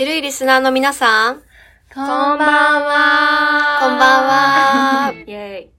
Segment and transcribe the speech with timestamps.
[0.00, 1.42] ちるいリスナーの皆さん、
[1.92, 5.12] こんばんはこんばんは。
[5.28, 5.70] イェイ。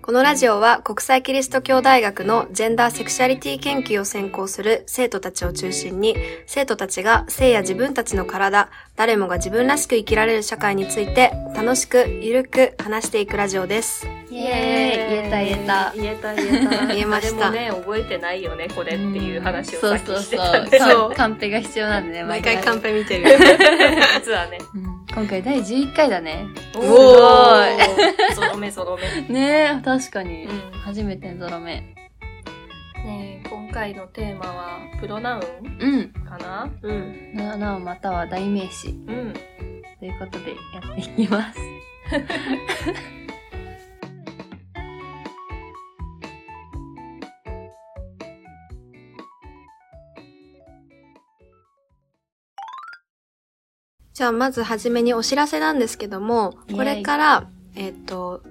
[0.00, 6.16] このラジオは国際キリスト教大学のジェンダーセクシャリティ研究を専攻する生徒たちを中心に、
[6.46, 14.06] 生徒たちが性や自分たちの体、誰もが自分らしく生きられる社会について楽しく、ゆるく話していくラジオです。
[14.30, 15.20] イエーイ。
[15.20, 15.92] 言えた言えた。
[15.94, 16.86] 言えた言えた。
[16.86, 17.50] 言えました。
[17.50, 20.78] 誰もね、覚えてないよね、これっていう話をそうさっきそうそうしてたんで。
[20.78, 23.24] そうカンペが必要なんでね毎回カンペ見てる。
[24.16, 24.58] 実はね。
[24.74, 24.84] うん。
[25.14, 26.46] 今回第11回だね。
[26.74, 27.76] おー。
[28.32, 29.34] ーゾロ目ゾロ目。
[29.34, 30.72] ねえ確かに、うん。
[30.80, 31.95] 初めてのゾロ目
[33.06, 35.42] ねえ今回のテーマは、プロナウン
[35.78, 36.68] うんかな？
[36.82, 37.34] うん。
[37.34, 38.88] ななおまたは代名詞。
[38.88, 39.32] うん。
[40.00, 41.60] ということでやっていきます。
[54.14, 58.42] じゃあまずはじめにお知らせなんですけども、これから、えっ、と、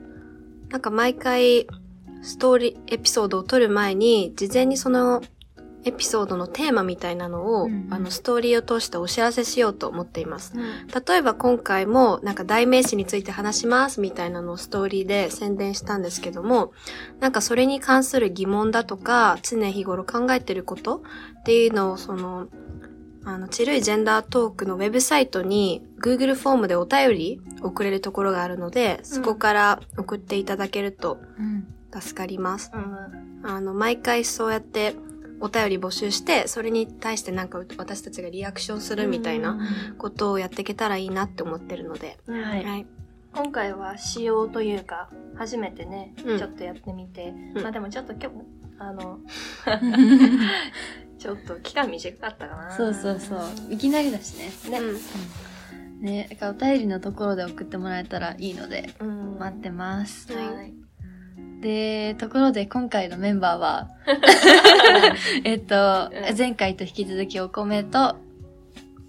[0.69, 1.67] なんか毎回
[2.21, 5.21] ストーリー、エピソードを撮る前に、事前にその
[5.85, 7.94] エピソードのテーマみたいなのを、うんうん。
[7.94, 10.53] あの、ストーリーを通してお知らせしようと思っています。
[11.08, 16.73] 例えば今回もなんか代名詞について話しますみたいなのをストーリーで宣伝したんですけども、
[17.19, 21.03] なんかそれに関する疑問だとか、常日頃考えてること
[21.41, 22.47] っていうのをその、
[23.23, 31.67] あの、ちるいジェンダートークのウェブサイトに Google フォームでお便り送れるところがあるので、そこから送っていただけるとうん
[32.01, 32.71] 助かります。
[32.73, 33.49] うん。
[33.49, 34.95] あの、毎回そうやって
[35.39, 39.59] お便り募集して、それに対してなんか私たちがリアクションするみたいな
[39.97, 42.17] ことをやっていけたらいいなって思ってるので。
[42.27, 42.87] うんはいはい。
[43.33, 48.30] 今回は仕様というか、初めてね、うんちょっとやってみて、うんまあでもちょっと今日、
[48.80, 49.19] あの、
[51.19, 52.71] ちょっと期間短かったかな。
[52.71, 54.80] そうそうそういきなりだしねね。
[55.99, 60.84] ねだからお便りのところで送ってもらえたらいいのでうん待ってますはい。
[61.61, 63.89] でところで今回のメンバーは
[65.43, 65.76] えっと
[66.11, 68.17] うん前回と引き続きお米と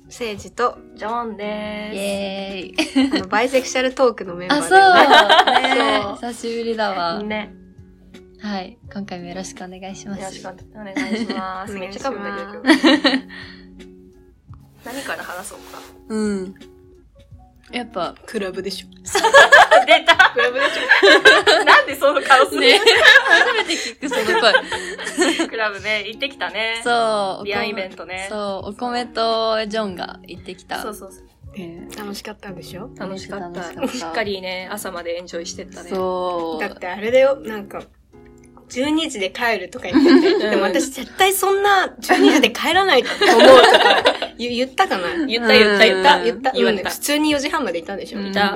[0.09, 4.79] セイジと、ジョンイでエーイあの、バイセクシャルトークのメンバーあ、で、そう
[5.75, 5.75] ね。
[5.75, 7.27] ね久しぶりだーわす。。
[7.27, 7.53] ね。
[8.41, 8.79] はい。
[8.93, 10.21] 今回もよろしくお願いします。
[10.21, 11.73] よろしくお願いします。
[11.79, 12.11] めっちゃ。
[14.85, 15.81] 何から話そうか。
[16.09, 16.55] うん。
[17.76, 18.87] やっぱ、クラブでしょ。
[19.87, 22.81] 出たクラブでしょ なんでその顔するね、
[23.28, 25.47] 初めて聞くその声。
[25.48, 26.81] クラブね、行ってきたね。
[26.82, 27.47] そう。
[27.47, 28.26] リアンイベントね。
[28.31, 30.81] そう、お米とジョンが行ってきた。
[30.82, 31.26] そうそうそう。
[31.59, 32.91] ね楽しかったんでしょ？
[32.98, 33.60] 楽しかった。
[33.60, 35.91] 楽しかったしっかりね、朝までエンジョイしてったね。
[35.91, 36.60] そう。
[36.60, 37.82] だってあれだよ、なんか、
[38.69, 44.03] 12時で帰るとか言ってて、でも私絶対そんな12時で帰らないと思うとか
[44.39, 45.27] 言言ったかな？
[45.27, 46.23] 言った言った言った。
[46.25, 47.01] 言った言ったうん普。
[47.01, 48.19] 通に4時半までいたんでしょ？
[48.19, 48.47] うんいた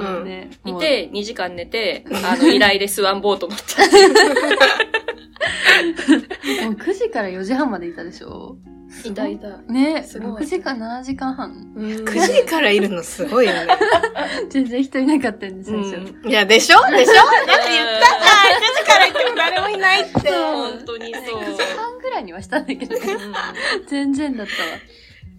[0.67, 3.83] いて、2時間寝て、あの、依頼でスワンボート乗った。
[6.65, 8.57] もう9時から4時半までいたでしょ？
[9.05, 9.57] いたいた。
[9.73, 11.55] ね、すごい6時間7時間半。
[11.77, 13.69] 9時からいるのすごいよね。
[14.51, 15.95] 全然人いなかったんです、最初。
[15.97, 16.79] うんいや、でしょ？
[16.91, 17.15] でしょ？
[17.15, 20.31] だって言ったじゃん !9 時から行っても誰もいないって。
[20.31, 21.25] 本当にそう。
[21.41, 23.01] 9時半ぐらいにはしたんだけどね。
[23.12, 23.17] う
[23.85, 24.69] ん全然だったわ。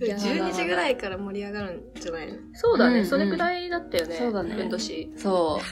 [0.05, 2.37] 12時ぐらいから盛り上がるんじゃないの？
[2.53, 4.15] そうだね、うんうんそれくらいだったよね。
[4.15, 5.11] そうだねふんどし。
[5.17, 5.63] そう。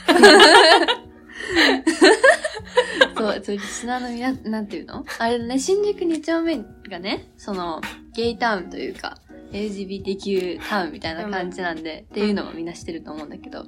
[3.17, 5.05] そう、そう、リスナーのみな、なんていうの？
[5.19, 6.57] あれだね、新宿2丁目
[6.89, 7.81] がね、その、
[8.13, 9.17] ゲイタウンというか、
[9.51, 13.65] LGBTQ タウンみたいな感じなんで、っていうのもみんな知ってると思うんだけど。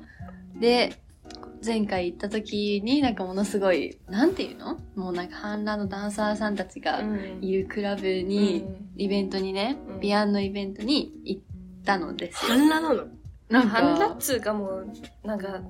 [0.60, 0.94] で、
[1.64, 4.80] 前回行った時になんかものすごい、なんていうの？
[4.96, 7.02] もうなんか反乱のダンサーさんたちが
[7.42, 8.66] いるクラブに、
[8.98, 10.00] イベントにね、うん。
[10.00, 11.42] ビアンのイベントに行っ
[11.86, 12.58] たのですよ。
[12.58, 13.08] 反乱なの？
[13.50, 14.88] なんハンダかっ、つうかもう、
[15.24, 15.62] なんか、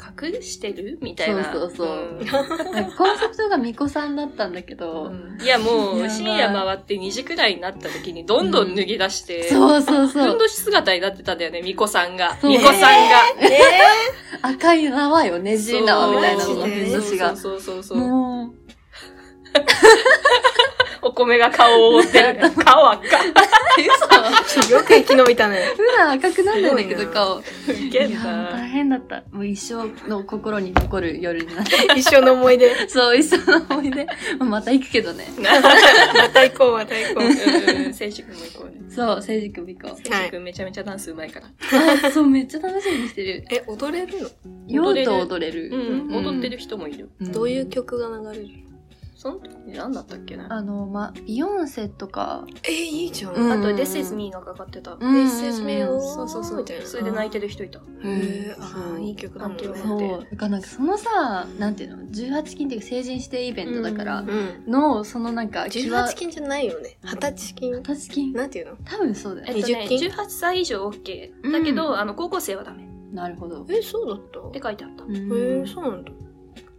[0.00, 0.98] 隠してる？
[1.02, 1.52] みたいな。
[1.52, 2.18] そうそうそう
[2.96, 5.12] コンセプトが巫女さんだったんだけど、
[5.42, 10.24] いやもう、深夜回って2時くらいになった時にどんどん脱ぎ出して、そうそうそう。
[10.24, 12.34] ふんどし姿になってたんだよね、巫女さんが。
[12.36, 12.88] 巫女さんが。
[13.40, 13.60] え
[14.42, 17.36] 赤い縄よ、ねじ縄みたいなの、そうふんどしが。
[17.36, 18.54] そうそうそうそう。
[21.02, 22.38] もう、お米が顔を覆ってる。
[22.64, 23.00] 顔赤。
[23.08, 25.72] ー、よく生き延びたね。
[25.76, 27.40] 普段赤くなんないんだけど、顔。
[27.40, 28.66] いやー大な。
[28.68, 29.22] 変だった。
[29.32, 31.76] もう一生の心に残る夜になって。
[31.96, 32.88] 一生の思い出。
[32.88, 34.06] そう、一生の思い出。
[34.38, 35.26] また行くけどね。
[35.40, 37.24] また行こう、また行こう。
[37.24, 38.80] うん、選手君も行こうね。
[38.90, 40.08] そう、聖司君行こう。
[40.08, 41.46] 選手君めちゃめちゃダンス上手いから。
[42.08, 43.44] あ、そう、めっちゃ楽しみにしてる。
[43.50, 44.28] え、踊れるの？
[44.68, 45.70] 酔うと踊れる。
[45.72, 47.08] うん、うん踊ってる人もいる。
[47.20, 48.69] うんどういう曲が流れる？
[49.20, 50.46] その時何だったっけな。
[50.50, 53.34] あの、ま、ビヨンセとか、えー、いいじゃん。
[53.34, 54.92] うんあと、This is me がかかってた。
[54.92, 56.58] うん This is me をそうそうそう。
[56.60, 56.86] みたいな。
[56.86, 57.80] それで泣いてる人いた。
[57.80, 59.62] へえ、あそうーいい曲だもんね。
[59.66, 60.48] 泣けるそう。
[60.48, 64.64] なんかそのさ、なんていうの、18禁っていうか成人指定イベントだから、うん。
[64.66, 66.96] の、そのなんか、18金じゃないよね。
[67.04, 67.74] 20歳金。
[67.74, 68.76] 18禁なんていうの？
[68.86, 69.54] 多分そうだよね。
[69.56, 71.52] えっとね、20金18歳以上 OK。
[71.52, 72.88] だけど、あの、高校生はダメ。
[73.12, 73.66] なるほど。
[73.68, 74.40] え、そうだった？
[74.40, 75.04] って書いてあった。
[75.04, 76.10] うんへえ、そうなんだ。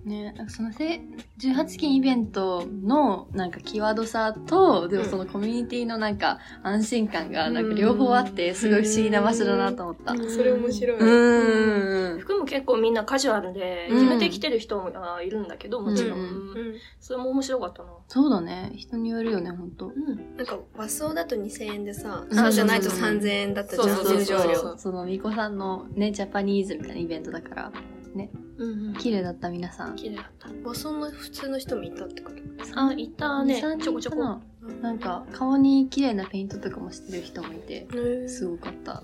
[0.05, 1.01] ね、なんかそのせ
[1.39, 10.13] 18禁イベントのなんか際どさと、でもそのコミュニティのなんか安心感がなんか両方あって、すごい不思議な場所だなと思った。
[10.13, 10.99] うんそれ面白い。
[10.99, 12.19] うん。
[12.19, 16.19] 服も結構みんなカジュアルで、うん決めてきてる人もあいるんだけど、もちろん。
[16.19, 16.75] うん。
[16.99, 17.89] それも面白かったな。
[18.07, 18.71] そうだね。
[18.75, 19.87] 人によるよね、ほんと。
[19.87, 20.37] うん。
[20.37, 24.77] なんか和装だと2000円でさ、うんそうじゃないと3000円だったじゃん、そうそう入場そうそう料。
[24.77, 27.71] その、みこさんのね、ジャパニーズみたいなイベントだから、
[28.15, 28.93] うんうん。
[28.95, 29.95] 綺麗だった皆さん。
[29.95, 30.49] 綺麗だった。
[30.63, 32.37] 和装の普通の人もいたってこと？
[32.75, 33.81] あ、いたね2 3。
[33.81, 34.17] ちょこちょこ。
[34.17, 34.41] かな
[34.81, 39.03] なんか、顔に綺麗なペイントとかもしてる人もいて、へすごかった。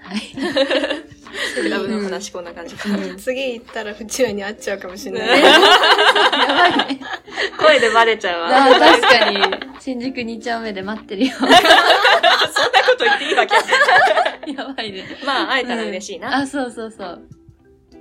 [0.00, 0.20] はい。
[1.60, 2.88] クラブの話こんな感じか。
[3.18, 5.42] 次行ったらうちらに会っちゃうかもしれない。
[5.42, 7.00] ね やばいね。
[7.58, 8.48] 声でバレちゃうわ。
[8.66, 9.38] あ確かに、
[9.80, 11.32] 新宿2丁目で待ってるよ。
[12.52, 13.54] そんなこと言っていいわけ
[14.52, 15.04] やばいね。
[15.26, 16.36] まあ、会えたら嬉しいな。
[16.36, 17.22] あ、そうそうそう。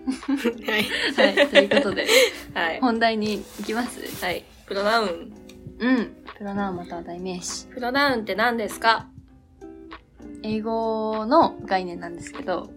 [0.68, 1.36] はい。
[1.36, 2.08] はい、ということで、
[2.54, 2.80] はい。
[2.80, 4.00] 本題に行きます。
[4.26, 4.44] はい。
[4.66, 5.34] プロナウン。
[5.80, 6.16] うん。
[6.38, 7.68] プロナウンまたは代名詞。
[7.68, 9.08] プロナウンって何ですか？
[10.44, 12.70] 英語の概念なんですけど、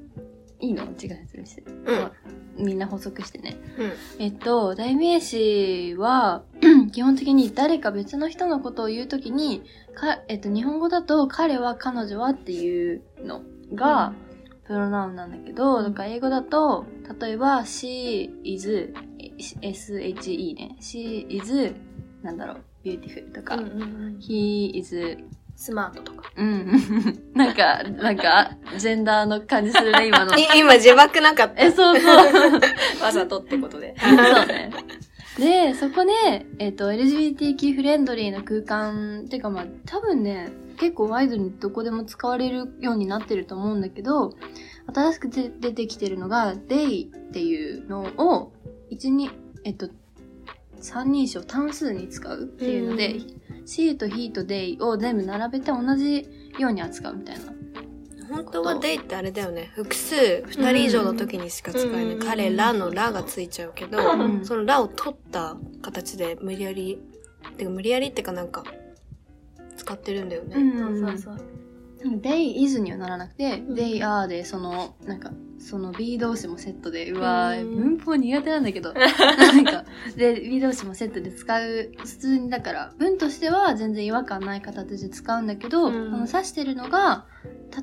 [0.61, 0.85] いいの？
[0.85, 1.63] 違う説明して。
[1.67, 2.13] うん。
[2.61, 3.57] みんな補足してね。
[3.79, 3.93] うん。
[4.19, 6.43] えっと、代名詞は、
[6.93, 9.63] 基本的に誰か別の人のことを言うときに、
[9.95, 13.43] か、えっと、日本語だと、彼は、彼女はっていうの
[13.75, 14.13] が、
[14.67, 16.87] プロナウンなんだけど、だから英語だと、
[17.21, 18.93] 例えば、she is,
[19.39, 20.77] she ね。
[20.81, 21.75] she is,
[22.23, 24.19] なんだろう、beautiful とか、うんうんうん。
[24.21, 25.19] he is,
[25.61, 26.33] スマートとか。
[26.37, 26.73] うん。
[27.37, 30.35] なんか、なんか、ジェンダーの感じするね、 今の。
[30.35, 31.63] い今、自爆なかった。
[31.63, 32.17] え、そうそう。
[33.05, 33.95] わざとってことで。
[34.01, 34.71] そうね。
[35.39, 44.33] で、そこで、えっ、と、LGBTQ フレンドリーな空間、っていうかまあ、多分ね、結構ワイドにどこでも使われるようになってると思うんだけど、
[44.95, 48.53] 新しくで出てきてるのが、they っていうのを、
[48.91, 49.29] 1に、
[49.65, 49.91] えっと、
[50.81, 53.21] 三人称単数に使うっていうので、
[53.67, 56.27] she と he と they を全部並べて同じ
[56.59, 57.53] ように扱うみたいな。
[58.31, 59.71] 本当は they ってあれだよね。
[59.75, 62.05] 複数、二人以上の時にしか使えない。
[62.15, 67.01] うん彼らのらがついちゃうけど、うんそのらを取った形で無理やり、
[67.57, 68.65] てか無理やりってかなんか、
[69.77, 70.57] 使ってるんだよね。
[70.57, 71.47] んそうそうそう。
[72.21, 77.97] they is にはならなくて、ん they are で、その、なんか、その B 同士もセットで、うわー、うん。
[77.97, 79.85] 文法苦手なんだけど、 なんか、
[80.17, 85.93] で、B 同士もセットで使う、普通に、だから、文としては全然違和感ない形で使うんだけど、うん。
[85.93, 87.27] その指してるのが、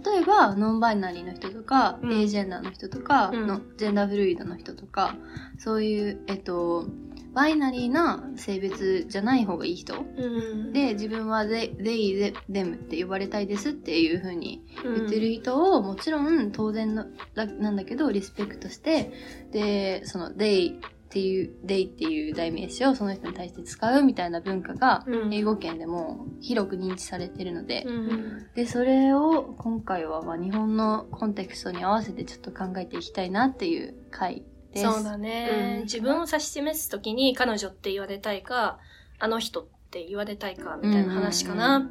[0.04, 2.12] 例えば、ノンバイナリーの人とか、うん。
[2.14, 3.48] エージェンダーの人とか、うん。
[3.48, 5.16] のジェンダーフルイドの人とか、
[5.60, 6.88] そういう、えっと、
[7.38, 9.94] バイナリーな性別じゃない方がいい人？
[9.94, 10.74] うん。
[10.74, 17.06] で、自分は they, they, them って呼ばれたいですっていう風に言ってる人を、もちろん当然の
[17.36, 19.14] だなんだけど、リスペクトして、
[19.52, 20.80] で、その they っ
[21.10, 25.32] ていう、they っていう代名詞をその人に対して使うみたいな文化が、うん。
[25.32, 28.48] 英語圏でも広く認知されてるので、うん。
[28.56, 34.42] で、それを今回はまあ日本のコンテクストに合わせてちょっと考えていきたいなっていう回
[34.82, 34.94] です。
[34.94, 38.80] そうだね、うん自分を指し示すときに彼女って言われたいか、
[39.20, 41.78] あの人って言われたいか、みたいな話かな。
[41.78, 41.90] うんう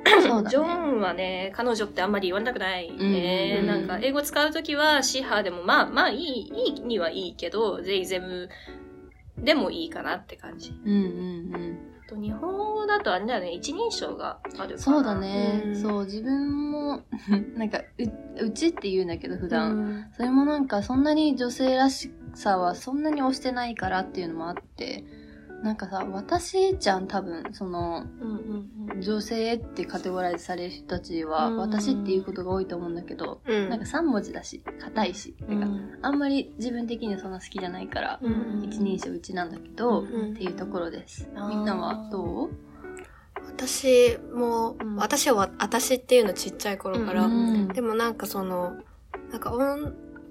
[0.22, 0.74] そうだジョね。
[0.98, 3.58] ンはね、彼女ってあんまり言われたくないね。
[3.60, 8.48] うんなんか、英語使うときは、シーハーでも、まあ、まあ、いい、いいにはいいけど、ゼイゼム
[9.36, 10.70] でもいいかなって感じ。
[10.70, 11.02] うんうんう
[11.58, 11.78] ん。
[12.10, 14.78] あと日本語だとあれだよね、一人称があるから。
[14.78, 15.62] そうだね。
[15.66, 17.02] うんそう、自分も、
[17.54, 19.78] なんか、う、うちって言うんだけど、普う段。
[19.78, 20.10] ん。
[20.16, 25.04] それもなんか、そんなに女性らしさはそんなに押してないからっていうのもあって、
[25.62, 31.56] なんかさ、私じゃん、多分、その、うんうん女性ってカテゴライズされる人たちは、うん。
[31.58, 33.68] 私っていうことが多いと思うんだけど、うん。
[33.70, 35.60] なんか3文字だし、硬いし、うん。
[35.60, 35.78] なん。
[35.78, 41.28] か、あんまり自分的にはそんな好きじゃないから、うん一人称うちなんだけど、うんっていうところです。
[41.48, 42.50] みんなはどう？
[43.46, 44.96] 私も、うん。
[44.96, 48.76] 私は私っていうのちっちゃい頃から、うんでもなんかその、
[49.30, 49.52] なんか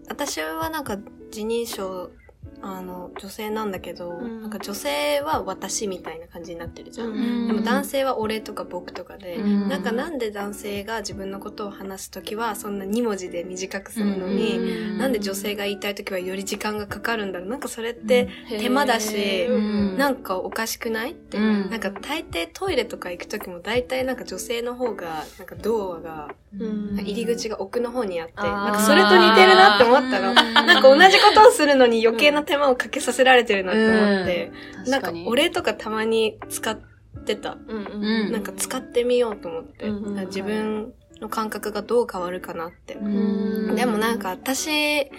[0.10, 0.98] 私はなんか
[1.32, 2.12] 自認称
[2.62, 4.42] あの、女性なんだけど、うん。
[4.42, 7.08] なんか女性は私みたいな感じになってるじゃん。
[7.10, 9.70] うんでも男性は俺とか僕とかで、うん。
[9.70, 17.50] なんかなんで男性が自分のことを話すときはそんな2文字で短くするのに、うんなんで女性が言いたいときはより時間がかかるんだろう。
[17.50, 19.98] なんかそれって手間だし、うん。
[19.98, 21.70] なんかおかしくないって、うん。
[21.70, 26.98] なんか大抵トイレとか行くときも大体なんか女性の方が、なんかドアが、うん。
[27.00, 30.30] 入り口が奥の方にあって、なんかそれと似てるなって思ったの。
[30.30, 30.36] うん。
[30.36, 34.52] なんか同じことをするのに余計な手間をかけさせられてるなって思って、
[34.90, 35.02] なん。
[35.02, 36.78] か確かに俺とかたまに使っ
[37.26, 37.58] てた。
[37.68, 38.32] うんうん。
[38.32, 42.96] なんか使ってみようと思って、うんうんだから自分の感覚がどう変わるかなって。
[42.96, 43.76] うん。
[43.76, 45.10] でもなんか私、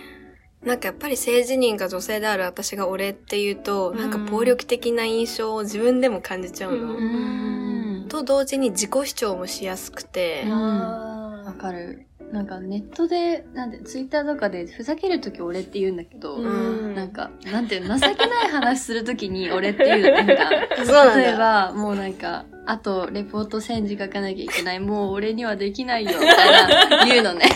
[0.62, 3.98] なんかやっぱり性自認が女性である私が俺っていうと、うん。
[3.98, 6.94] なんか暴力的な印象を自分でも感じちゃうの。
[6.94, 8.06] うん。
[8.08, 12.06] と同時に自己主張もしやすくて、わあかる。
[12.32, 20.50] なんかネットで、なんで、ツイッターとかでふざけるとき俺って言うんだけど、んなんか、なんていうの、情けない話するときに俺っていう、なんか、
[21.16, 21.38] 例えだ。
[21.38, 24.80] ば、もうなんか、あと、レポート1000字書かなきゃいけない。
[24.80, 27.46] もう俺にはできないよ、みたいな、言うのね。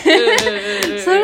[1.03, 1.21] それ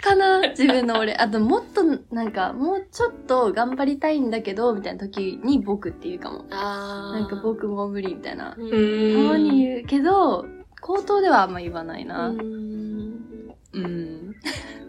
[0.00, 1.14] かな自分の俺。
[1.14, 1.82] あと、もっと、
[2.14, 6.44] なんか、もうちょっと頑張りたいんだけど、みたいな時に僕って言うかも。
[6.50, 8.54] なんか僕もう無理、みたいな。
[8.56, 10.46] うたんまに言うけど、
[10.86, 12.28] 口頭ではあんま言わないな。
[12.28, 14.34] うんうん。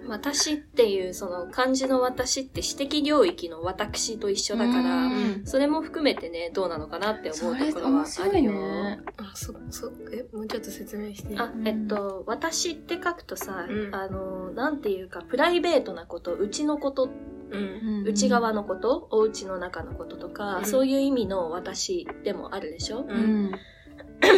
[0.07, 8.51] 私っていうその漢字の私って私的領域の私と一緒だから、うんそれも含めてね、どうなのかなって思そうれところはあるよ。
[8.51, 8.99] ね。
[9.17, 11.35] あ、そ、そ、え、もうちょっと説明して。
[11.37, 17.09] あ、えっと、私って書くとさ、うんあの、なんていうか、プライベートなこと、うちのこと、
[17.49, 18.03] うん。
[18.03, 23.51] 内側のこと、お家の中のこととか、うんそういう意味の私でもあるでしょ、ううん。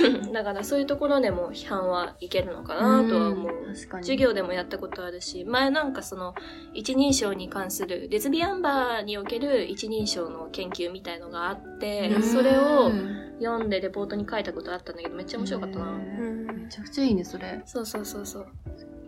[0.33, 3.69] だからそういうところでも批判はいけるのかなとは思う。
[3.71, 4.03] ん確かに。
[4.03, 6.33] 授業でもやったことあるし、前なんかその
[6.73, 12.91] 一人称に関するレズビアンバーにおける一人称の研究みたいのがあってう、んそれを
[13.39, 15.85] 読んでレポートに書いたことあったんだけどめっちゃ面白かったな。
[15.85, 17.61] うんめちゃくちゃいいね、それ。
[17.65, 18.47] そうそうそうそう。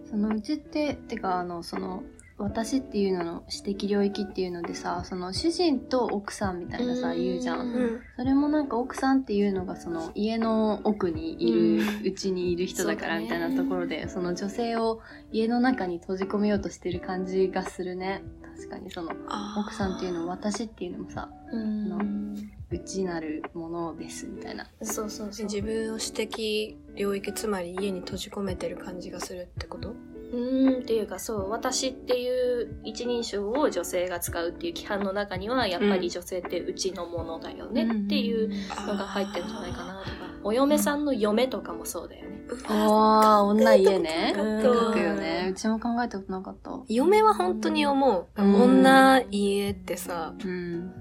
[0.10, 2.04] そのうちって、てか、あの、その、
[2.44, 7.58] 私っていうのの私的領域っていうのでさ、その主人と奥さんみたいなさ、うん言うじゃ。
[7.58, 8.02] うんん。
[8.18, 18.24] それもなんか奥さんっていうのがその家の奥にいる、うちにいる人だからみたいなところで、その女性を家の中に閉じ込めようとしてる感じがするね。
[18.56, 19.12] 確かにその
[19.58, 24.66] 奥さんっていうの私っていうのもさ、うんうちなるものですみたいな。
[24.82, 25.46] そうそうそう。
[25.46, 29.94] 自分を私的領域、つまり家に閉じ込めてる感じがするってこと？
[30.32, 38.50] うーんっていうかそう私っていう一人称を女性が使うっていう規範の中にはやっぱり女性ってうちのものだよねっていう
[38.88, 42.42] のが入ってるんじゃないかなとかお嫁さんの嫁とかもそうだよね。
[42.68, 44.34] ああ、女家ね。
[44.36, 45.50] うん書くよね。
[45.52, 46.72] うちも考えたことなかった。
[46.88, 48.28] 嫁は本当に思う。
[48.36, 50.92] うん女家ってさ、うん。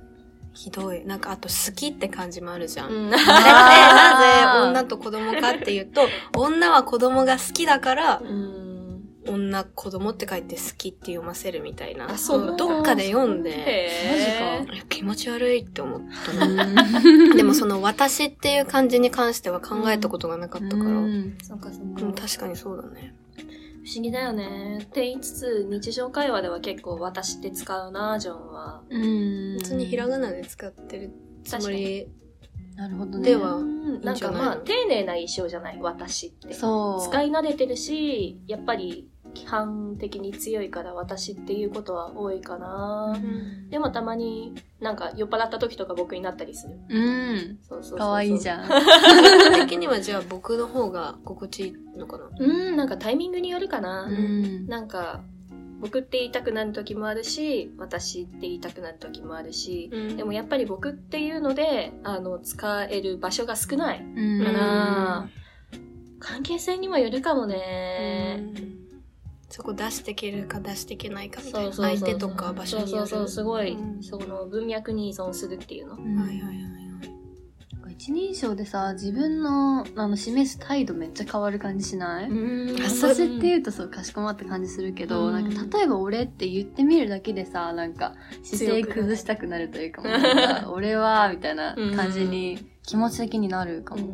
[0.53, 1.05] ひどい。
[1.07, 2.91] なんかあと好きって感じもあるじゃん。
[2.91, 3.25] うん なぜ
[4.69, 6.03] 女と子供かっていうと、
[6.37, 8.60] 女は子供が好きだから、うん
[9.27, 12.11] 女子供って書いて好きって読ませるみたいな。
[12.11, 16.67] あそうどっかで読んで、へーいや気持ち悪いって思ったうな。
[16.67, 20.91] ん でもその私っていう漢字に関しては考えたことがなかったから。
[21.43, 22.23] そうかそうか。
[22.23, 23.15] 確かにそうだね。
[23.85, 24.79] 不思議だよね。
[24.83, 28.83] って言いつつ、日常会話では結構私って使うな、ジョンは。
[28.91, 29.59] うん。
[29.59, 31.13] 普通にひらがなで使ってる
[31.45, 32.07] つもり。
[32.81, 33.25] なるほどね。
[33.29, 36.55] ではうんなんかまあ、丁寧な印象じゃない、私って。
[36.55, 37.03] そう。
[37.07, 43.21] 使い慣れてるし、やっぱり規範的に強いから私っていうことは多いかな。
[43.69, 46.79] でもたまになんか酔っ払った時とか僕になったりする。
[46.89, 47.59] うん。
[47.69, 47.99] そうそうそうそう。
[47.99, 48.69] かわいいじゃん。
[49.61, 52.31] 的にはじゃあ僕の方が心地いいのかな。
[52.39, 54.05] うん、なんかタイミングによるかな。
[54.05, 54.67] うん。
[54.69, 55.21] なんか、
[55.81, 65.29] 僕って言いたくなる時もあるし、私って言いたくなる時もあるし、でもやっぱり僕っていうので、あの、使える場所が少ないうんから、
[66.19, 68.43] 関係性にもよるかもね。
[69.49, 71.73] そこ出していけるか出していけないかみたいな。
[71.73, 73.07] そうそうそう相手とか場所による。
[73.07, 75.95] そうそうそう、すごい、うんその文脈に依存するっていうの。
[75.95, 76.80] はいはいはい。
[78.01, 90.09] 一人称でさ、自分の、あの、示す態度めっちゃ変わる感じしない、うん私って言うとそう、かしこまった感じするけど、うんなんか、例えば俺って言ってみるだけでさ、なんか、姿勢崩したくなるというか、か
[90.73, 94.09] 俺は、みたいな感じに、気持ち的になるかも。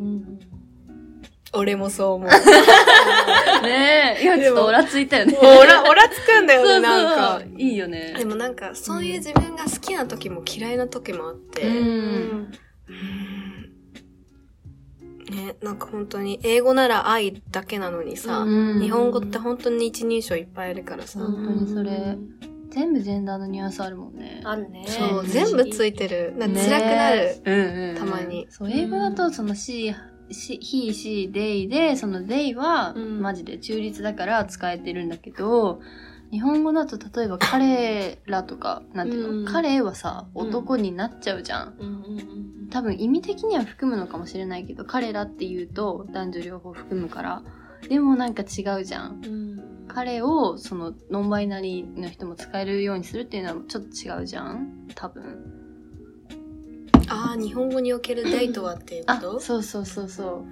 [1.53, 2.29] 俺もそう思う。
[3.63, 5.39] ねえ、今ちょっとオラついたよね。
[5.41, 7.43] オラ、オラつくんだよね、 なんか。
[7.57, 8.17] いいよね。
[8.19, 11.63] でもなんか、そういう自分が好きな時も嫌いな時もあって。
[11.69, 11.77] うん
[12.89, 13.36] うん
[15.31, 22.17] ね、なんか本当に、英語なら愛だけなのにさ、うん日本語って本当に一人称いっぱいあるからさ、本当にそれ。
[22.71, 24.43] 全部ジェンダーのニュアンスあるもんね。
[24.45, 24.85] あるね。
[24.87, 26.35] そう、ね全部ついてる。
[26.37, 27.19] な辛くなる。
[27.19, 29.95] ねうんうんうんたまにそう、英語だとその she、
[30.31, 35.81] she he, she, they で、その they はうんマジで中立だから使えてるんだけど、
[36.31, 41.77] 日本語だと例えば彼らとか、なんていうの、うん彼はさ、うん男になっちゃうじゃん。
[41.79, 42.69] うん。
[42.71, 47.43] 多分意味的には含むのかもしれないけど、彼らって言うと男女両方含むから。
[47.89, 49.23] でもなんか違うじゃん。
[49.25, 49.57] うん
[49.89, 55.53] 彼をそのノンバイナリーの人も使えるようにするっていうのはちょっと違うじゃん多分。
[57.09, 60.45] ああ、日本語におけるデートはっていうこあ、とそうそうそうそ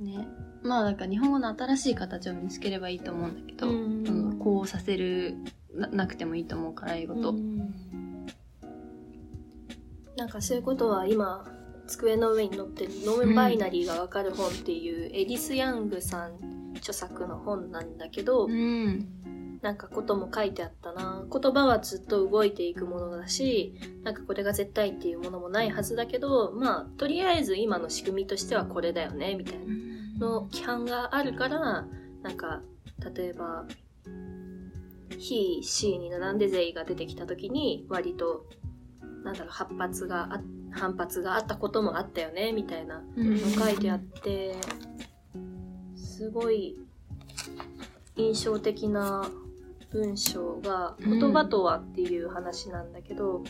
[0.00, 0.02] う。
[0.02, 0.26] ね。
[0.62, 5.36] まあなんか日本語の新しい形を見つければいいと思うんだけど、うんうんこうさせる
[5.72, 7.30] ななくてもいいと思うから英語と。
[7.30, 7.74] うん
[10.16, 11.44] なんかそういうことは今
[11.86, 19.08] 机の上に載ってる「ノンバイナリーがわかる本」っていうエディス・ヤングさん著作の本なんだけど、うん。
[19.62, 29.64] なんかことも書いてあったな言葉はずっと動いていくものだしなんかこれが絶対っていうものもないはずだけどまあとりあえず今の仕組みとしてはこれだよねみたいな
[30.22, 31.84] の規範があるから
[32.22, 32.62] なんか
[33.16, 33.66] 例えば
[35.10, 38.46] 「he」「she」に並んで「they」が出てきた時に割と
[39.24, 44.54] なんだろう反発があ反発があったこともあったよねみたいなの書いてあって
[45.96, 46.78] すごい
[48.16, 49.28] 印象的な
[49.90, 53.42] 文章が「言葉とは」っていう話なんだけど、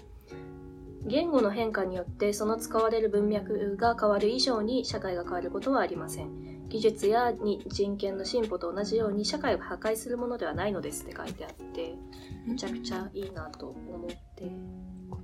[1.06, 6.51] 言語の変化によってその使われる文脈が変わる以上に社会が変わることはありません。
[6.72, 11.94] 技術やに人権の進歩と同じように社会を破壊するものではないのですって書いてあって
[12.46, 14.50] めちゃくちゃいいなと思って。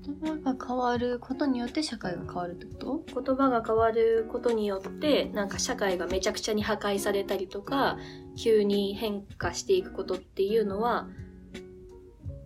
[0.04, 3.22] 言葉が変わることによって社会が変わるってこと？
[3.22, 7.96] 言葉が変わることによってなんか社会がめちゃくちゃに破壊されたりとか
[8.36, 11.08] 急に変化していくことっていうのは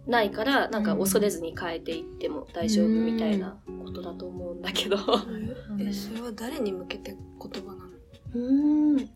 [0.06, 4.96] ないからなんか恐れずに変えていっても大丈夫みたいなことだと思うんだけど。
[5.78, 7.71] え、それは誰に向けて言葉
[8.34, 9.08] うん。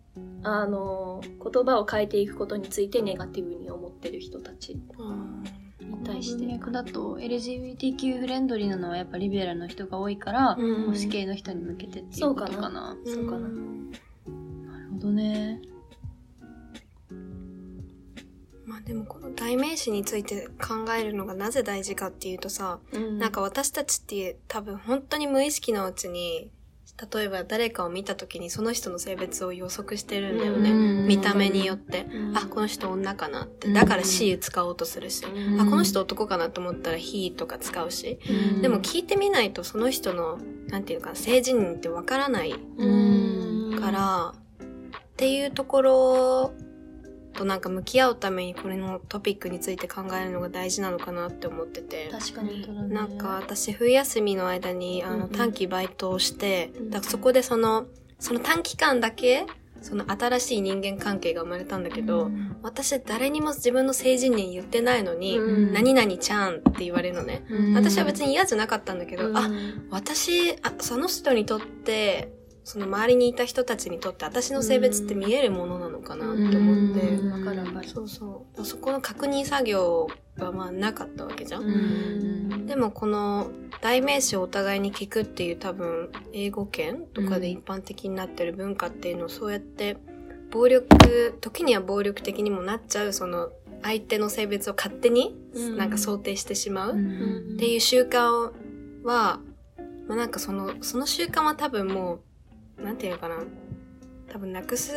[0.43, 4.75] あの言葉を変えていくことについてネガティブに思ってる人たち。
[4.75, 6.45] に対して。
[6.45, 10.75] 文脈だと LGBTQ フレンドリーなのはやっぱリベラルの人が多いから、うん。
[10.85, 12.97] 保守系の人に向けてっていうことかな。
[13.05, 13.39] そうかな。
[13.39, 15.61] なるほどね。
[18.65, 23.19] まあでもこの代名詞について考えるのがなぜ大事かっていうとさ、うん。
[23.19, 26.51] なんか私たちって多分本当に無意識のうちに、
[27.13, 30.71] 例えば誰かを見た時にその人の性別を予測してるんだよね。
[30.71, 32.07] うん見た目によって。
[32.11, 33.69] うんあ、この人女かなって。
[33.69, 35.25] うんだから she 使おうとするし。
[35.27, 38.19] うんあ、この人男かなと思ったら he とか使うし。
[38.63, 46.53] でも聞いてみないとその人の、なんていうか、性自認ってわからないうんから、っていうところ
[47.37, 52.09] となんか向き合うためにこれのトピックについて考えるのが大事なのかなって思ってて。
[52.11, 55.21] 確かになんか私冬休みの間にあうんうん。
[55.21, 57.87] の短期バイトをして、うんだからそこでその、
[58.19, 59.47] その短期間だけ、
[59.83, 62.31] その新しい人間関係が生まれたんだけど、
[62.63, 67.45] 私誰にも自分の性自認言ってないのに、うん何々ちゃんって言われるのね。
[67.75, 69.49] 私は別に嫌じゃなかったんだけど、あ、
[69.91, 72.33] 私あ、その人にとって、
[72.67, 77.31] その周りにいた人たちにとって私の性別って見えるものなのかなって思って、うん。
[77.31, 78.09] わかるわかるそう。
[78.09, 78.65] そう。
[78.65, 81.63] そこの確認作業がまあなかったわけじゃん。
[81.63, 82.67] うん。
[82.67, 89.97] でもこの代名詞をお互いに聞くっていう多分英語圏とかで一般的になってる文化っていうのをそうやって
[90.51, 93.51] 暴力、時には暴力的にもなっちゃうその
[93.85, 95.77] 相手の性別を勝手にうん。
[95.77, 97.57] なんか想定してしまうっうん。
[97.59, 98.51] ていう習慣
[99.05, 99.39] は、
[100.09, 102.21] まあなんかその、その習慣は多分もう、
[102.79, 103.37] なんていうのかな。
[104.29, 104.93] 多分なくす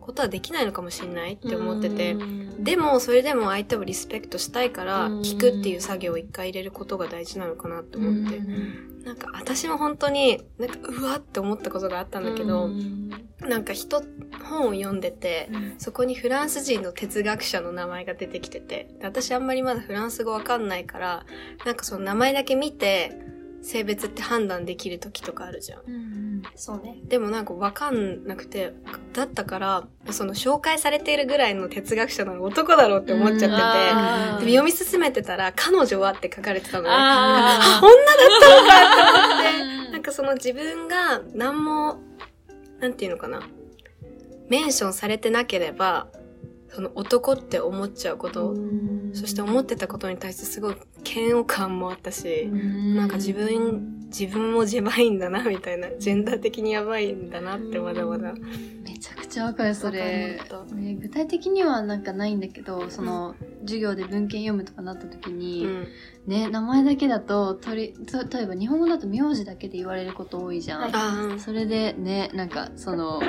[0.00, 2.16] ことはできないのかもしれないって思ってて。
[2.58, 8.40] でも、それでも相手をリスペクトしたいから、うん聞くっていう作業を一回入れることが大事なのかなって思って。
[9.04, 12.68] なんか、私も本当に、なんか、うわって思ったことがあったんだけど、
[13.40, 14.02] なんか人、
[14.44, 21.24] 本を読んでて、そこにフランス人の哲学者の名前が出てきてて、で私あんまりまだフランス語わかんないから、
[21.64, 23.12] なんかその名前だけ見て、
[23.62, 25.82] 性別って判断できる時とかあるじゃん。
[26.54, 26.98] そうね。
[27.04, 28.72] でもなんかわかんなくて、
[29.12, 33.58] だったから、その紹介されているぐらいの哲学者なの男だろうって思っちゃってて、でも
[34.40, 36.90] 読み進めてたら、彼女はって書かれてたのね。
[36.90, 38.74] ああ、女だったのか
[39.38, 39.62] って。
[39.62, 41.98] 思って、なんかその自分が何も、
[42.80, 43.42] なんていうのかな、
[44.48, 46.08] メンションされてなければ、
[46.72, 48.54] その男って思っちゃうこと、
[49.12, 55.88] そして思ってたことに対してすごい嫌悪感もあったし、なんか自分、自分もやばいんだな、みたいな。
[55.98, 58.34] ジェンダー的にやばいんだなって、まだまだ。
[58.84, 60.40] めちゃくちちゃわかる、それ
[61.00, 65.86] 具体的にはなんかないんだけど、その、授業で文献読むとかなった時に、うん
[66.26, 71.40] ね、名前だけだと、とり、と例えば日本語だと名字だけで言われること多いじゃん。
[71.40, 73.22] それでね、なんか、その、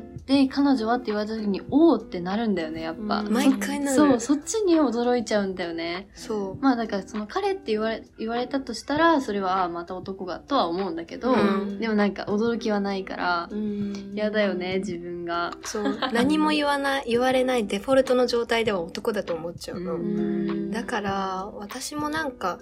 [0.00, 3.20] とって、彼女はって言われた時に、おーってなるんだよね、やっぱ。
[3.20, 3.32] うん。
[3.32, 3.96] 毎回なる。
[3.96, 6.08] そう、そっちに驚いちゃうんだよね。
[6.14, 11.78] そまあだからその彼って言われ、言われたとしたら、それは、あまた男がとは思うんだけど、うん。
[11.78, 14.12] でもなんか驚きはないから、うん。
[14.14, 15.50] 嫌だよね、自分が。
[15.50, 15.98] うそう。
[16.12, 20.70] 何も言わない 言われないデフォルトの状態では男だと思っちゃうの、うん。
[20.70, 22.58] だから私もなんか、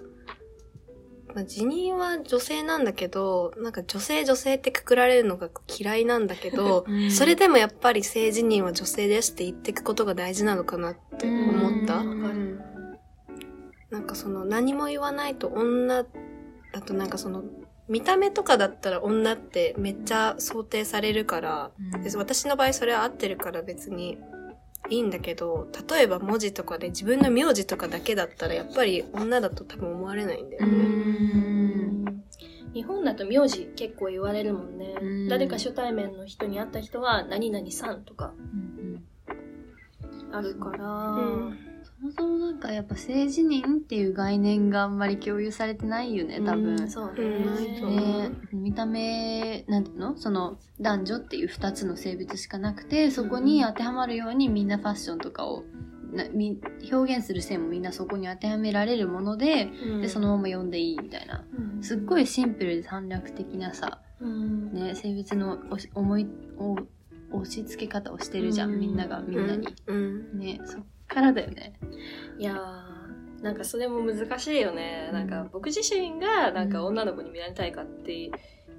[1.35, 7.11] まあ、辞任は女性なんだけどなんか女性女性ってくくられるのが嫌いなんだけど うん。
[7.11, 11.97] それでもやっぱり性自認は女性ですって言っていくことが大事なのかなって思った。
[11.99, 12.61] うん。
[13.91, 16.05] なんかその何も言わないと女
[16.73, 17.45] だとなんかその
[17.89, 21.71] 見た目とかだったら女ってめっちゃ想定されるから、
[22.03, 24.19] で私の場合それは合ってるから別に
[24.91, 30.77] いいんだけど、例えば文字とかで自分の名字とかだけだったらやっぱり女だと多分思われないんだようね。
[30.77, 32.25] ん。
[32.75, 35.29] 日本だと名字結構言われるもんね、うん。
[35.29, 38.43] 誰か初対面の人に会った人は何々さんとかう
[38.83, 39.05] ん。
[40.33, 41.74] あるから、うん
[42.05, 46.73] そもそもなんかやっぱ性自認っていう概念があんまり共有されてないよね、多分。
[46.73, 55.65] うんそうね、見た目、なんていうのその男女っていう二つの性別しかなくて、そこに当てはまるようにみんなファッションとかを
[56.13, 56.61] なみ
[56.93, 60.01] 表現する線もみんなそこに当てはめられるもので、うん。
[60.03, 61.45] で、そのまま読んでいいみたいな。
[61.77, 61.83] うん。
[61.83, 64.73] すっごいシンプルで短絡的なさ、うん。
[64.73, 65.59] ね、性別の
[65.95, 66.27] 思い
[66.59, 66.77] を
[67.33, 68.81] 押し付け方をしてるじゃん、うん。
[68.81, 69.69] みんながみんなに。
[69.87, 70.39] うん。
[70.39, 71.75] ね、そっからだよね。
[72.39, 78.31] いやーなんかそれも難しいよね、なんか僕自身がなんか女の子に見られたいかって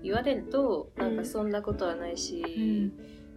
[0.01, 2.91] 言われると、なんかそんなことはないし、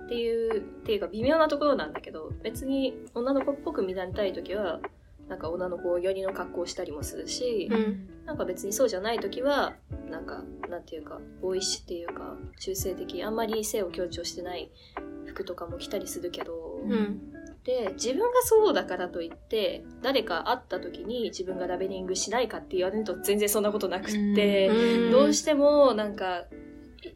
[0.04, 4.80] っていうっていうか微妙なところなんだけど別に女の子っぽく見られたい時は
[5.28, 8.08] なんか女の子寄りの格好をしたりもするし、うん。
[8.24, 9.74] なんか別にそうじゃない時は
[10.10, 14.70] なんかなんていうかボーイッシュっていうか中性的あんまり性を強調してない
[15.26, 17.20] 服とかも着たりするけど、うん。
[17.68, 26.44] で自分がそうだからといって誰か会った時に自分がラベリングしないかって言われると全然そんなことなくって、うんどうしてもなんか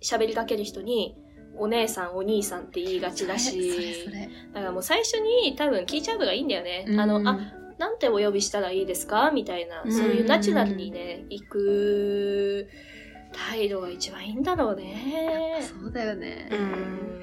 [0.03, 1.17] 喋りかける人に
[1.57, 4.11] お姉さんお兄さんって言いがちだし。
[4.53, 6.85] だからもう最初に多分聞いちゃうのがいいんだよね。
[6.99, 12.69] あの、うんあ、なんてお呼びしたらいいですかみたいな、うんそういうナチュラルにね、行く
[13.33, 15.62] 態度が一番いいんだろうね。
[15.62, 16.49] そうだよね。
[16.51, 16.55] う。
[16.55, 17.22] うん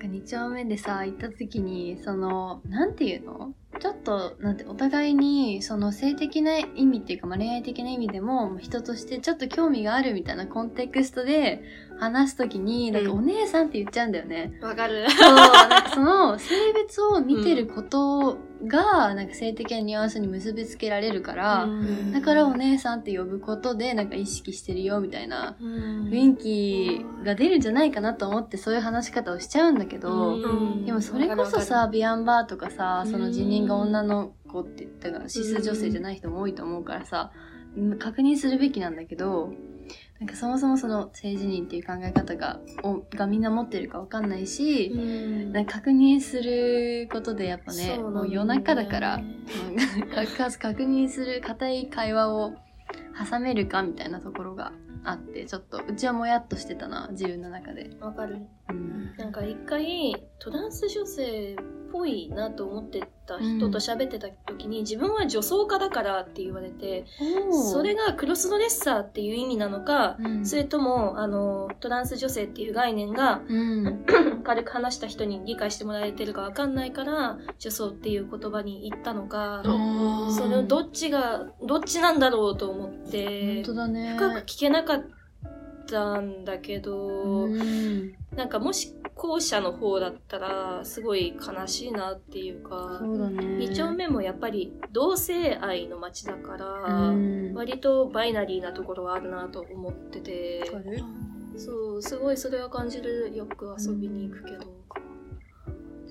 [0.00, 3.54] 2丁目でさ、行った時に、その、なんて言うの？
[3.80, 11.62] ちょっと、なんて、お互いに、その性的な意味っていうか、まあ、恋愛的な意味でも、人としてちょっと興味があるみたいなコンテクストで
[11.98, 14.58] 話す時に、なんかうんお姉さんって言っちゃうんだよね。
[14.62, 15.06] わかる。
[15.10, 22.12] そう、なんかその性別を見てることが、なんか性的なニュアンスに結びつけられるから、うん。
[22.12, 26.08] だからお姉さんって呼ぶことで、なんか意識してるよみたいなうん。
[26.10, 30.84] 雰囲気が出るんじゃないかなと思ってそういう話し方をしちゃうんだけど、うん。
[30.84, 37.32] でもそれこそさ、ビアンバーとかさ、その辞任が女の子って言ったから、シス女性じゃない人も多いと思うからさ、
[37.98, 39.52] 確認するべきなんだけど、
[40.18, 49.20] なんかそもそもその性自認っていう考え方が、をがみんな持ってるかわかんないし、うんなんか確認することでやっぱね、ねもう夜中だから、
[50.58, 52.54] 確認する固い会話を
[53.30, 54.72] 挟めるかみたいなところが
[55.04, 57.90] あって、ちょっと、うちはもやっとしてたな、自分の中で。
[58.00, 58.38] わかる。
[58.70, 59.14] うん。
[59.16, 61.56] なんか一回トランス女性っ
[61.92, 67.04] ぽいなと思ってた人と喋ってた時に、自分は女装家だからって言われて、
[67.72, 74.04] それがクロスドレッサーっていう意味なのか、うん、それともあのトランス女性っていう概念がうん。
[74.44, 83.62] 軽く話した人に理解してもらえてるかわかんないから女装っていう言葉に言ったのか、うんそのどっちがどっちなんだろうと思って。
[84.16, 85.04] 深く聞けなかっ
[85.86, 88.14] たんだけど、うん。
[88.34, 93.42] なんかもし後者の方だったらすごい悲しいなっていうかそうだね。
[93.64, 96.66] 2丁目もやっぱり同性愛の街だから、
[97.08, 97.54] うん。
[97.54, 100.70] 割とバイナリーなところはあるなと思ってて
[101.56, 104.66] そうすごいそれは感じるよく遊びに行くけど、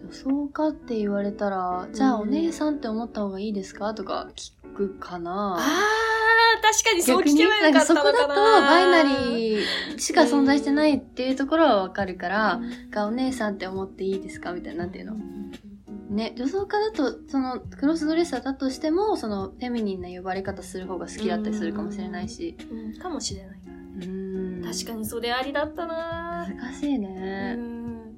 [0.03, 3.93] 女装かって言われたら、じゃあうんお姉さんって思った方がいいですか？
[3.93, 5.55] とか聞くかな。
[5.57, 5.61] あー
[6.61, 14.51] 確かにそう聞けばなんかそよかったのかなこだとバイナリーしか存在してないっていうところはわかるから、がお姉さんって思っていいですか？
[14.53, 15.15] みたいな、なんていうの？
[16.09, 22.55] ね、女装家だと、その、クロスドレッサーだとしても、その、フェミニンな呼ばれ方する方が好きだったりするかもしれないし。
[22.71, 23.59] うんかもしれない
[24.07, 24.63] うん。
[24.63, 27.55] 確かにそれありだったな難しいうね。
[27.55, 28.15] ん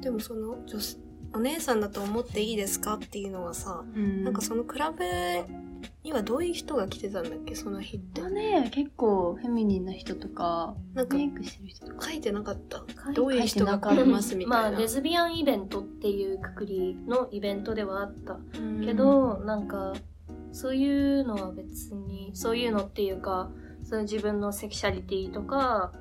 [0.00, 0.98] でもその女子
[1.34, 4.24] お姉さんだと思っていいですかっていうのはさ、うん。
[4.24, 5.04] なんかそのクラブ
[6.02, 8.20] にはどういう人が来てたんだっけその日って。
[8.20, 12.10] まあね、結構フェミニンな人とか、なんかメイクしてる人とか。
[12.10, 12.20] 書い。
[12.20, 13.38] てなかったどうい。
[13.42, 14.72] う人が来れますみまあ、たい。
[14.72, 16.34] な、レズビアンイベントってい。
[16.34, 19.92] うくくりのイベントではあったうんけど、なんか
[20.52, 21.20] そうい。
[21.20, 22.66] うのは別にそうい。
[22.68, 23.12] うのってい。
[23.12, 23.50] うか
[23.84, 25.92] その自分のセクシャリティとか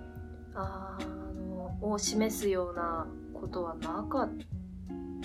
[0.55, 0.97] あ
[1.47, 4.56] のを示すようなことはなかった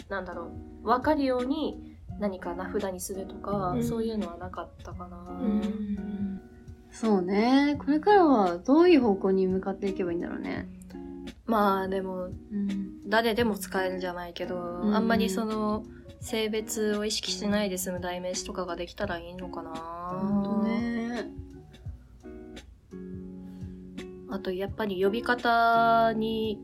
[0.08, 0.52] なんだろ
[0.82, 6.40] う分かるように何か名札にするとか、うんそういうのはなかったかな、うん
[6.90, 7.76] そうね。
[7.78, 10.68] これからはどういう方向に向かっていけばいいんだろうね。
[11.46, 13.08] まあでもうん。
[13.08, 15.84] 誰でも使えるんじゃないけど、うんあんまりその
[16.20, 19.72] 性別を意識しないで済む代名詞とかができたらいいのかな
[20.44, 21.30] とね。
[24.30, 26.60] あとやっぱり呼び方に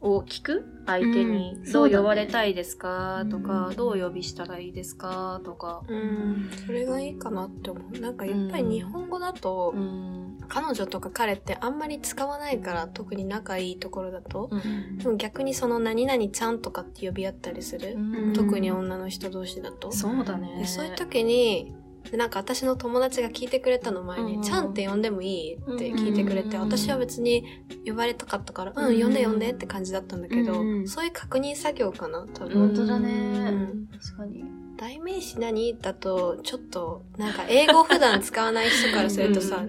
[0.00, 5.40] を聞く相手に、うんどそう呼ばれたいですか、とか、うんどう呼びしたらいいですか？
[5.44, 6.50] とか、うん。
[6.66, 7.98] それがいいかなって思う。
[7.98, 10.38] なんかやっぱり日本語だと、うん。
[10.48, 14.98] 彼女とか彼ってあんまり使わないから特に仲いいところだと、うん。
[14.98, 18.32] でも逆にその何々ちゃんとかって呼び合ったりする、うん。
[18.32, 20.58] 特に女の人同士だと、そうだね。
[20.58, 21.74] でそういう時に
[22.10, 27.44] でなんか私の友達が聞いてくれたの前に、うんちゃんって呼んでもいいって聞いてくれて、うん私は別に
[27.86, 29.02] 呼ばれたかったから、う、うんん。
[29.02, 32.68] 呼んで呼んでって感じだったんだけど、うんそういう確認作業かな、多分。
[32.68, 33.88] 本当だうねん。
[34.00, 34.44] 確かに。
[34.76, 35.76] 代名詞何？
[35.76, 39.66] だと、ちょっと、なんか英語普段使わない人からするとさ、あ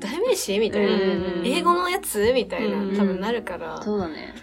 [0.00, 0.58] 代名詞？
[0.58, 2.32] みたいな、うん英語のやつ？
[2.32, 4.34] みたいな、うん多分なるから、そうだね。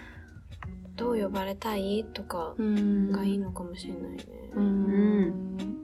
[0.96, 2.06] どう呼ばれたい？
[2.14, 4.24] とかうんがいいのかもしれないね。
[4.54, 5.77] うん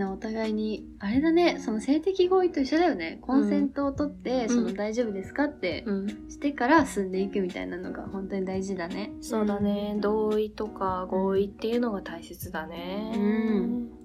[0.00, 3.18] なお互いに、あれだね、その性的合意と一緒だよね。
[3.20, 4.48] コンセントを取って、ん。
[4.48, 6.08] その大丈夫ですかってうん。
[6.28, 9.12] してから進んでいくみたいなのが本当に大事だね。
[9.20, 9.96] そうだね。
[10.00, 13.12] 同意とか合意っていうのが大切だね。
[13.14, 13.99] うん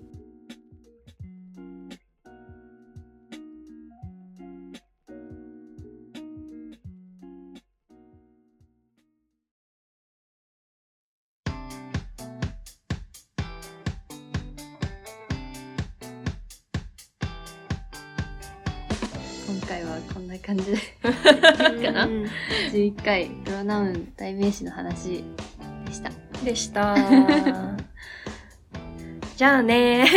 [21.33, 22.05] かな？
[22.05, 22.25] うん
[22.71, 25.23] 11回プロナウン代名詞の話
[25.85, 26.11] でした。
[26.43, 26.95] でした
[29.37, 30.05] じゃあね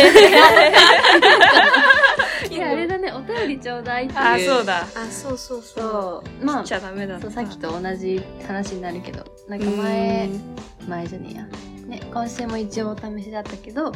[2.50, 4.20] いや、あれだね、お便りちょうだいっていう。
[4.20, 5.82] あそうだあ、そうそうそう。
[5.82, 6.44] そう。
[6.44, 10.28] まあ、ちゃダメだったそうさっきと同じ話になるけど、なんか前、
[10.88, 11.46] 前じゃねえや。
[11.88, 13.92] ね、今週も一応お試しだったけど、うん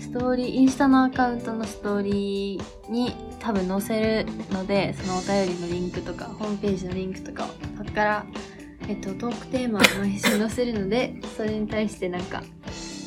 [0.00, 8.26] ストーリー、インスタのアカウントのストーリーに多分載せるので、そのお便りのリンクとか、ホームページのリンクとかを、そこから、
[8.88, 12.44] えっと、トークテーマを毎週載せるので、 それに対してなんか、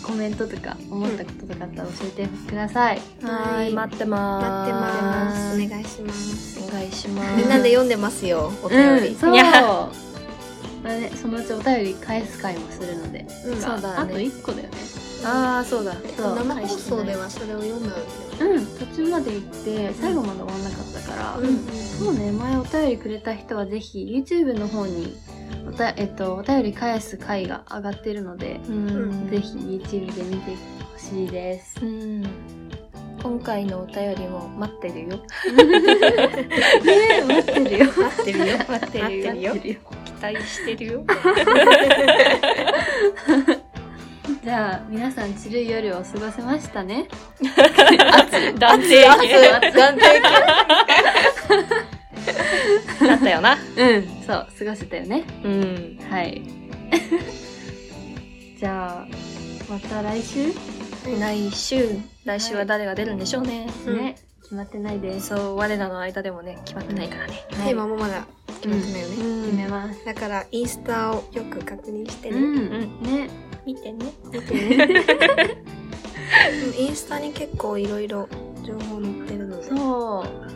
[0.03, 3.01] コメントとか、思ったこととかあったら教えてください。
[3.23, 5.67] はい待ってまーす待ってます。
[5.67, 6.59] お願いします。
[6.67, 9.07] お願いしますみんなで読んでますよ、お便り。
[9.07, 9.31] うん、そう。
[10.83, 13.25] あね、そのうちお便り返す回もするので。
[13.45, 13.61] うん。
[13.61, 13.95] そうだね。
[13.97, 14.77] あと1個だよね。
[15.23, 15.93] ああそうだ。
[15.93, 18.05] そう生放送ではそれを読んだんだよ。
[18.41, 25.15] うん、途中まで行って、最後まで終わんなかったから、うんそうね、前お便りくれた人はぜひ YouTube の方に
[25.67, 29.29] おた、えっと、お便り返す回が上がってるので、うん。
[29.29, 30.55] ぜひ YouTube で見て
[30.91, 31.75] ほしいです。
[31.83, 32.23] うん。
[33.21, 35.17] 今回のお便りも待ってるよ。
[36.83, 37.85] ね 待ってるよ。
[37.85, 38.57] 待ってるよ。
[38.67, 39.53] 待ってるよ
[40.21, 41.03] 待してるよ。
[44.43, 47.07] じゃあ、皆さん、散る夜を過ごせましたね。
[48.57, 49.51] 断定断定
[53.07, 53.57] だったよな。
[53.77, 55.23] うん、そう、過ごせたよね。
[55.43, 55.99] うん。
[56.09, 56.41] はい。
[58.59, 59.07] じゃあ、
[59.69, 60.53] また来週、
[61.19, 62.11] 来週。
[62.25, 64.15] 来週は誰が出るんでしょうね、うんね、
[64.51, 65.27] 決まってないです。
[65.27, 68.25] そう我らの間でもね決まってないからね、テーマもまだ
[68.61, 69.15] 決まってないよね。
[69.45, 70.03] 決めます。
[70.03, 72.37] だから、インスタをよく確認してね。
[72.37, 73.29] うん、うんね。
[73.65, 75.57] 見てね見てね。
[76.77, 78.27] インスタに結構いろいろ
[78.65, 79.69] 情報載ってるので。
[79.69, 80.51] そう。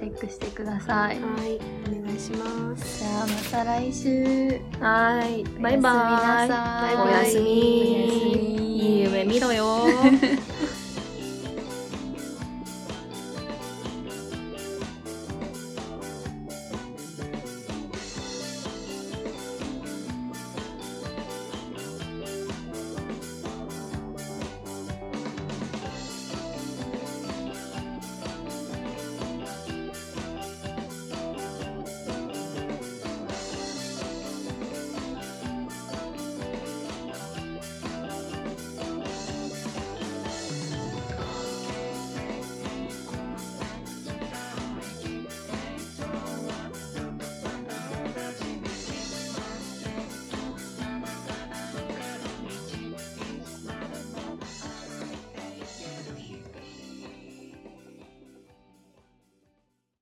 [0.00, 1.18] チェックしてください。
[1.18, 1.58] はい、
[1.98, 2.98] お願いします。
[2.98, 4.60] じゃあ、また来週。
[4.80, 7.48] はーいバイバおやすみなイさいおやすみお
[8.04, 8.44] やすみ
[8.76, 9.86] いい夢見ろよ